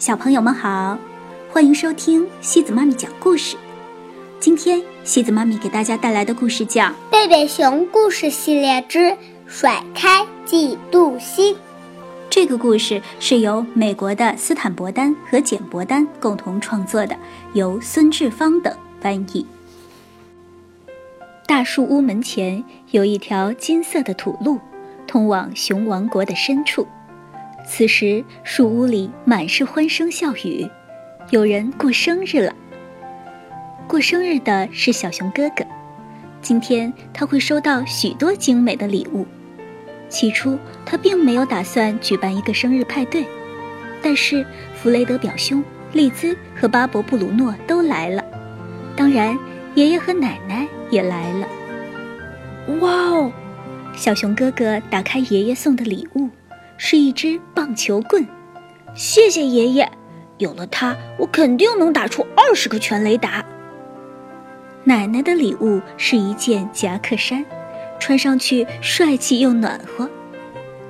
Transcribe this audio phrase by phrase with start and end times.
[0.00, 0.96] 小朋友们好，
[1.52, 3.54] 欢迎收听西子妈咪讲故事。
[4.40, 9.14] 今天西子妈咪给大家带来的故事叫《贝贝熊故事系列之
[9.46, 11.54] 甩开嫉妒心》。
[12.30, 17.14] 这个故事是由美国的斯坦伯丹和简伯丹共同创作的，
[17.52, 19.44] 由孙志芳等翻译。
[21.46, 24.58] 大树屋门前有一条金色的土路，
[25.06, 26.86] 通往熊王国的深处。
[27.66, 30.68] 此时，树屋里满是欢声笑语，
[31.30, 32.52] 有人过生日了。
[33.86, 35.64] 过生日的是小熊哥哥，
[36.40, 39.26] 今天他会收到许多精美的礼物。
[40.08, 43.24] 起初，他并没有打算举办一个生日派对，
[44.02, 48.24] 但是弗雷德表兄、利兹和巴伯布鲁诺都来了，
[48.96, 49.38] 当然，
[49.76, 51.48] 爷爷和奶奶也来了。
[52.80, 53.32] 哇哦！
[53.94, 56.28] 小熊哥哥打开爷爷送的礼物。
[56.82, 58.26] 是一支棒球棍，
[58.94, 59.86] 谢谢爷爷，
[60.38, 63.44] 有了它，我肯定能打出二十个全垒打。
[64.84, 67.44] 奶奶的礼物是一件夹克衫，
[67.98, 70.08] 穿上去帅气又暖和。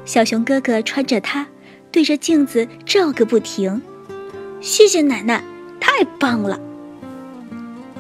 [0.05, 1.45] 小熊哥哥穿着它，
[1.91, 3.83] 对着镜子照个不停。
[4.61, 5.42] 谢谢奶奶，
[5.81, 6.61] 太棒了。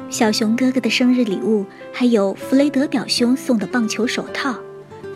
[0.08, 4.54] 小熊哥哥的生日礼物还有弗雷德表兄送的棒球手套。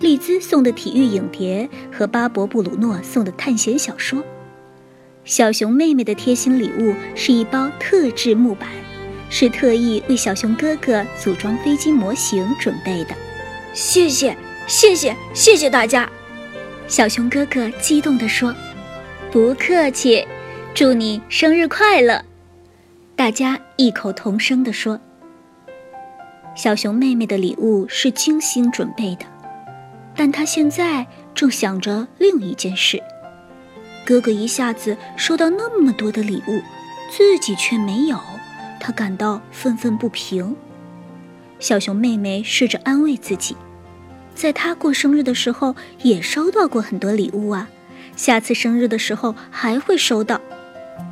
[0.04, 4.22] 利兹送的体育影碟和巴伯布鲁诺送的探险小说，
[5.24, 8.68] 小熊妹妹的贴心礼物是一包特制木板，
[9.30, 13.14] 是特意为小熊哥哥组装飞机模型准备的。
[13.72, 16.06] 谢谢，谢谢，谢谢大家！
[16.86, 18.54] 小熊哥哥激动地说
[19.32, 20.22] ：“不客气，
[20.74, 22.22] 祝你生日快乐！”
[23.16, 25.00] 大家异口同声地说
[26.54, 29.24] ：“小熊妹妹的礼物是精心准备的。”
[30.16, 33.02] 但他现在正想着另一件事。
[34.04, 36.60] 哥哥一下子收到那么多的礼物，
[37.10, 38.18] 自己却没有，
[38.78, 40.54] 他感到愤愤不平。
[41.58, 43.56] 小熊妹妹试着安慰自己，
[44.34, 47.68] 在她过生日的时候也收到过很多礼物啊，
[48.16, 50.40] 下次生日的时候还会收到。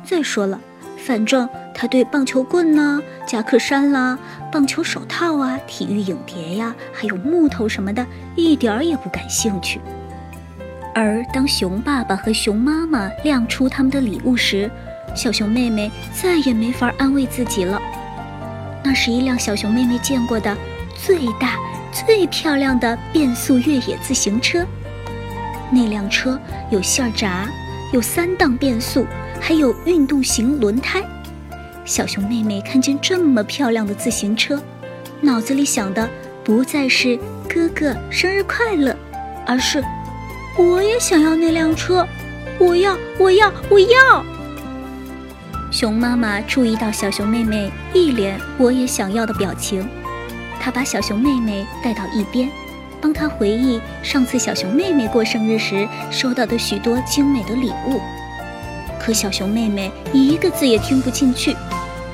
[0.05, 0.61] 再说了。
[1.05, 4.17] 反正他对棒球棍呢、夹克衫啦、
[4.49, 8.05] 棒球手套啊、体育影碟呀，还有木头什么的，
[8.35, 9.81] 一点儿也不感兴趣。
[10.95, 14.71] 而当熊爸爸和熊妈妈亮出他们的礼物时，
[15.13, 17.81] 小熊妹妹再也没法安慰自己了。
[18.81, 20.55] 那是一辆小熊妹妹见过的
[20.95, 21.57] 最大、
[21.91, 24.65] 最漂亮的变速越野自行车。
[25.69, 26.39] 那辆车
[26.69, 27.45] 有线闸，
[27.91, 29.05] 有三档变速。
[29.39, 31.03] 还有运动型轮胎，
[31.85, 34.61] 小熊妹妹看见这么漂亮的自行车，
[35.21, 36.09] 脑子里想的
[36.43, 37.17] 不再是
[37.47, 38.95] 哥哥生日快乐，
[39.45, 39.83] 而是
[40.57, 42.07] 我也想要那辆车，
[42.59, 44.25] 我要，我要，我要。
[45.71, 49.83] 熊妈妈注意到小熊妹妹一脸我也想要的表情，
[50.59, 52.47] 她把小熊妹妹带到一边，
[53.01, 57.99] 帮她回忆上次小熊妹妹过生日时收到的许多精美的礼物。
[59.03, 61.53] 可小熊妹妹一个字也听不进去，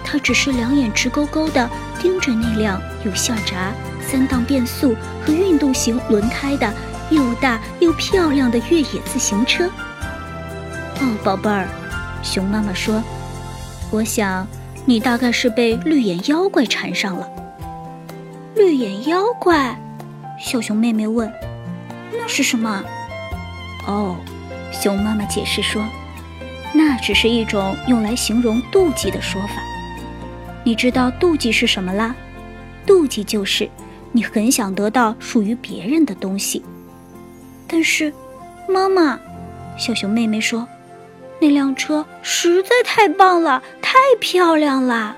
[0.03, 1.69] 她只是两眼直勾勾地
[2.01, 6.73] 盯着那辆有下闸、三档变速和运动型轮胎的
[7.11, 9.69] 又大又漂亮的越野自行车。
[10.99, 11.67] 哦，宝贝儿，
[12.23, 13.03] 熊妈妈说
[13.91, 14.47] ：“我想
[14.85, 17.29] 你大概是被绿眼妖怪缠上了。”
[18.57, 19.79] 绿眼妖怪？
[20.39, 21.31] 小熊妹妹问
[22.17, 22.83] ：“那是什么？”
[23.85, 24.15] 哦，
[24.71, 25.83] 熊妈妈解释说。
[26.73, 29.55] 那只是一种用来形容妒忌的说法。
[30.63, 32.15] 你知道妒忌是什么啦？
[32.85, 33.69] 妒忌就是
[34.11, 36.63] 你很想得到属于别人的东西。
[37.67, 38.13] 但是，
[38.67, 39.19] 妈妈，
[39.77, 40.67] 小熊妹妹说，
[41.39, 45.15] 那辆车实在太棒了，太漂亮了。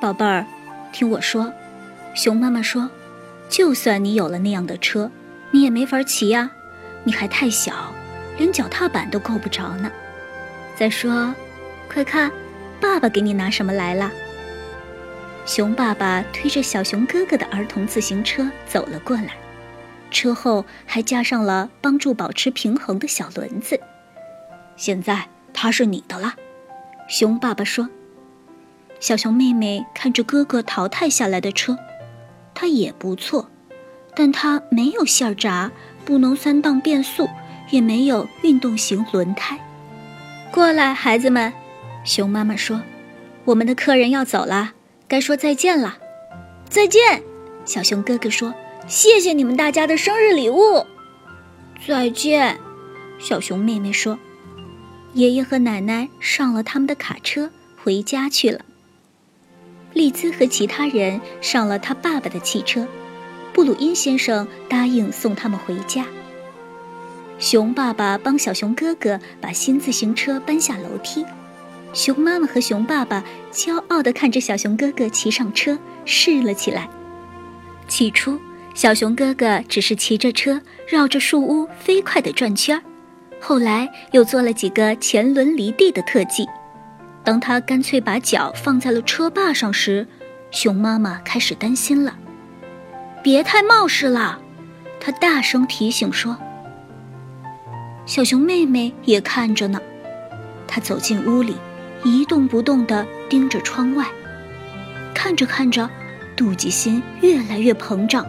[0.00, 0.46] 宝贝儿，
[0.92, 1.52] 听我说，
[2.14, 2.88] 熊妈妈说，
[3.48, 5.10] 就算你有了那样的车，
[5.50, 6.50] 你也没法骑呀，
[7.04, 7.92] 你还太小，
[8.38, 9.90] 连脚踏板都够不着呢。
[10.78, 11.34] 再说，
[11.90, 12.30] 快看，
[12.78, 14.12] 爸爸给你拿什么来了？
[15.46, 19.30] 熊爸爸推着小熊哥哥的儿童自行车走了过来，
[20.10, 23.80] 车后还加上了帮助保持平衡的小轮子。
[24.76, 26.34] 现在它是你的了，
[27.08, 27.88] 熊爸爸说。
[29.00, 31.78] 小熊妹妹看着哥哥淘汰下来的车，
[32.54, 33.48] 它也不错，
[34.14, 35.70] 但它没有线闸，
[36.04, 37.28] 不能三档变速，
[37.70, 39.58] 也没有运动型轮胎。
[40.56, 41.52] 过来，孩子们，
[42.02, 42.80] 熊妈妈说
[43.44, 44.72] ：“我们的客人要走了，
[45.06, 45.98] 该说再见了。”
[46.66, 47.22] 再见，
[47.66, 48.54] 小熊哥哥说
[48.88, 50.86] ：“谢谢你们大家的生日礼物。”
[51.86, 52.58] 再见，
[53.18, 54.18] 小熊妹妹说
[55.12, 57.50] ：“爷爷和奶奶上了他们的卡车
[57.84, 58.64] 回家去了。
[59.92, 62.88] 丽兹和其他人上了他爸爸的汽车，
[63.52, 66.06] 布鲁因先生答应送他们回家。
[67.38, 71.24] 熊爸爸帮小熊哥哥把新自行车搬下楼梯，
[71.92, 73.22] 熊妈妈和熊爸爸
[73.52, 76.88] 骄傲地看着小熊哥哥骑上车试了起来。
[77.86, 78.40] 起初，
[78.74, 82.82] 小熊哥哥只是骑着车绕着树屋飞快地转圈儿，
[83.38, 86.46] 后来又做了几个前轮离地的特技。
[87.22, 90.06] 当他干脆把脚放在了车把上时，
[90.50, 92.16] 熊妈妈开始担心了
[93.22, 94.40] ：“别太冒失了！”
[94.98, 96.34] 他大声提醒说。
[98.06, 99.80] 小熊妹妹也看着呢，
[100.66, 101.56] 她走进屋里，
[102.04, 104.06] 一动不动地盯着窗外。
[105.12, 105.90] 看着看着，
[106.36, 108.24] 妒忌心越来越膨胀，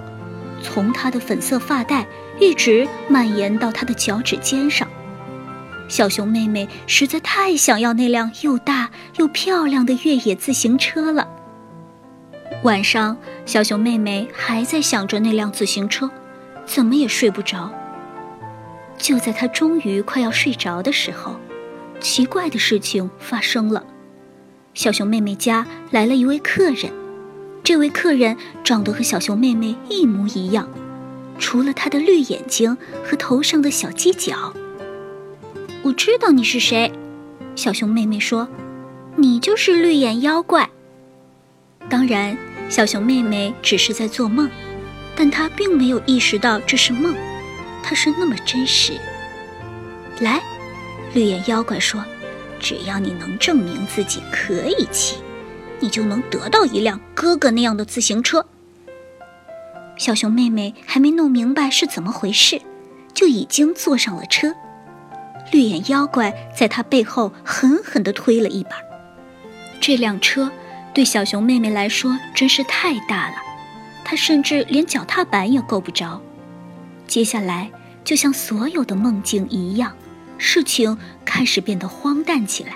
[0.64, 2.08] 从她的粉色发带
[2.40, 4.88] 一直蔓延到她的脚趾尖上。
[5.88, 11.28] 小熊妹妹实在太想要那辆又大又漂亮的越野自行车了。
[12.64, 13.16] 晚上，
[13.46, 16.10] 小熊妹妹还在想着那辆自行车，
[16.66, 17.72] 怎么也睡不着。
[18.98, 21.36] 就在他终于快要睡着的时候，
[22.00, 23.86] 奇怪的事情发生了。
[24.74, 26.92] 小熊妹妹家来了一位客人，
[27.64, 30.70] 这位客人长得和小熊妹妹一模一样，
[31.40, 34.54] 除了他的绿眼睛和头上的小犄角。
[35.84, 36.92] 我知道你是谁，
[37.56, 38.48] 小熊妹妹说
[39.16, 40.70] ：“你就是绿眼妖怪。”
[41.90, 42.38] 当然，
[42.70, 44.50] 小熊妹妹只是在做梦，
[45.16, 47.16] 但她并没有意识到这是梦。
[47.88, 49.00] 它是那么真实。
[50.20, 50.42] 来，
[51.14, 52.04] 绿眼妖怪说
[52.60, 55.16] ：“只要你能证明自己可以骑，
[55.80, 58.46] 你就能得到一辆哥哥那样的自行车。”
[59.98, 62.62] 小熊妹妹还没弄明白是怎么回事，
[63.14, 64.54] 就已经坐上了车。
[65.54, 68.72] 绿眼妖怪在她背后狠狠地推了一把。
[69.80, 70.52] 这辆车
[70.94, 73.36] 对小熊妹妹来说真是太大了，
[74.04, 76.22] 她甚至连脚踏板也够不着。
[77.08, 77.72] 接下来。
[78.04, 79.92] 就像所有的梦境一样，
[80.38, 82.72] 事情开始变得荒诞起来。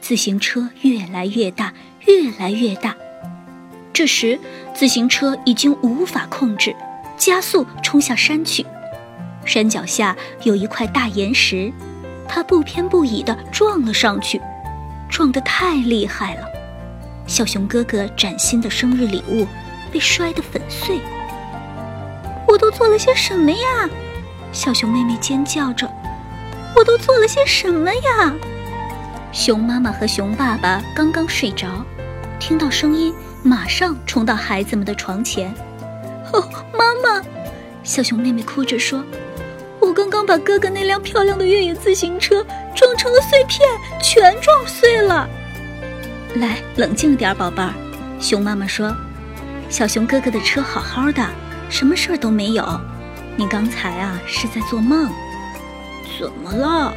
[0.00, 1.74] 自行车越来越大，
[2.06, 2.96] 越来越大。
[3.92, 4.40] 这时，
[4.74, 6.74] 自行车已经无法控制，
[7.18, 8.64] 加速冲下山去。
[9.44, 11.70] 山脚下有一块大岩石，
[12.26, 14.40] 它不偏不倚地撞了上去，
[15.10, 16.46] 撞得太厉害了。
[17.26, 19.46] 小熊哥哥崭新的生日礼物
[19.92, 20.98] 被摔得粉碎。
[22.54, 23.90] 我都做了些什么呀？
[24.52, 25.90] 小熊妹妹尖叫着
[26.76, 28.32] ：“我都做了些什么呀？”
[29.34, 31.84] 熊妈妈和熊爸爸刚刚睡着，
[32.38, 33.12] 听到声音，
[33.42, 35.52] 马上冲到孩子们的床前。
[36.32, 37.20] “哦，妈妈！”
[37.82, 39.04] 小熊妹妹哭着说
[39.82, 43.68] ：“我刚刚把哥哥那辆漂亮的越野自行车撞成了碎片，
[44.00, 45.28] 全撞碎了。”
[46.38, 47.74] 来，冷静点，宝贝儿。”
[48.22, 48.94] 熊妈妈说
[49.68, 51.28] ：“小熊哥哥的车好好的，
[51.68, 52.80] 什么事儿都没有。”
[53.36, 55.10] 你刚才啊是在做梦，
[56.18, 56.94] 怎么了？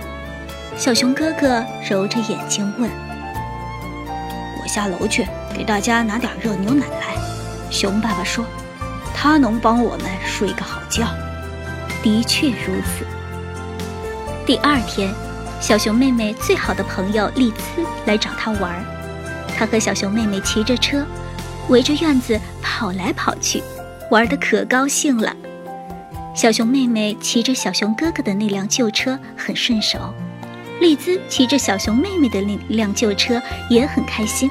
[0.77, 2.87] 小熊哥哥揉着眼睛问。
[4.61, 7.17] 我下楼去给大家拿点热牛奶来。
[7.71, 8.45] 熊爸爸说，
[9.15, 11.07] 他能帮我们睡个好觉。
[12.03, 13.03] 的确如此。
[14.45, 15.11] 第二天，
[15.59, 18.83] 小熊妹妹最好的朋友丽兹来找她玩儿，
[19.57, 21.03] 她和小熊妹妹骑着车，
[21.67, 23.63] 围着院子跑来跑去，
[24.09, 25.35] 玩得可高兴了。
[26.35, 30.13] 小熊妹妹骑着小熊哥哥的那辆旧车很顺手，
[30.79, 34.49] 丽兹骑着小熊妹妹的那辆旧车也很开心。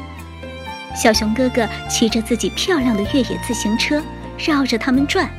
[0.95, 4.03] 小熊哥哥骑着自己漂亮的越野自行车
[4.39, 5.31] 绕着他们转。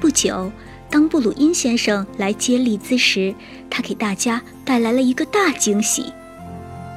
[0.00, 0.50] 不久，
[0.88, 3.34] 当布鲁因先生来接丽兹时，
[3.68, 6.12] 他给大家带来了一个大惊喜。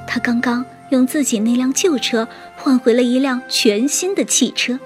[0.07, 4.79] 他刚刚用自己那辆旧车换回了一辆全新的汽车，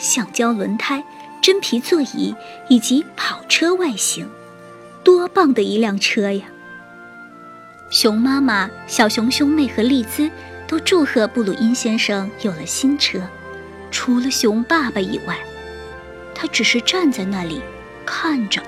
[0.00, 1.04] 橡胶轮胎。
[1.42, 2.34] 真皮座椅
[2.68, 4.28] 以及跑车外形，
[5.02, 6.44] 多棒的一辆车呀！
[7.88, 10.30] 熊妈妈、小熊兄妹和丽兹
[10.68, 13.22] 都祝贺布鲁因先生有了新车。
[13.90, 15.38] 除了熊爸爸以外，
[16.34, 17.62] 他只是站在那里
[18.04, 18.62] 看着，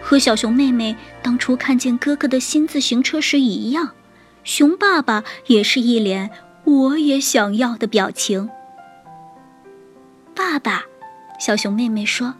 [0.00, 3.90] 和小熊妹妹当初看见哥哥的新自行车时一样。
[4.42, 6.30] 熊爸爸也是一脸
[6.64, 8.48] “我也想要”的表情。
[10.40, 10.86] 爸爸。
[11.38, 12.34] 小熊妹妹说：“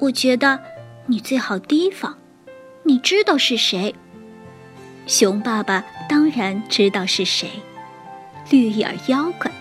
[0.00, 0.58] 我觉得
[1.06, 2.18] 你最好提防，
[2.82, 3.94] 你知道是谁？”
[5.06, 7.48] 熊爸爸当然知道是谁，
[8.50, 9.52] 绿眼妖怪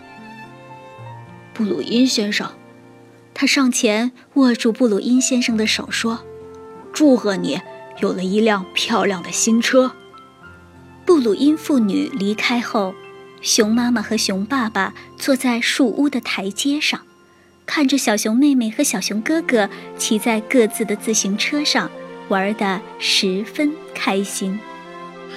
[1.53, 2.51] 布鲁因先生。
[3.35, 6.25] 他上前握住布鲁因先生的手说
[6.91, 7.61] ：“祝贺你
[7.99, 9.91] 有了一辆漂亮的新车。”
[11.05, 12.95] 布鲁因父女离开后，
[13.43, 17.01] 熊妈妈和熊爸爸坐在树屋的台阶上，
[17.67, 21.91] 看着小熊妹妹和小熊哥哥骑在各自的自行车上，
[22.29, 24.59] 玩得十分开心。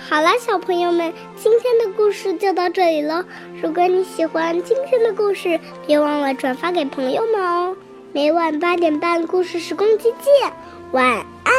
[0.09, 3.23] 好了，小朋友们，今天的故事就到这里喽。
[3.61, 7.77] 如果你喜欢今天的故事，别忘了转发给朋友们哦。
[8.13, 10.53] 每晚八点半，故事时光机见，
[10.93, 11.05] 晚
[11.45, 11.50] 安。